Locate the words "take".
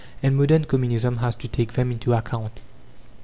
1.47-1.73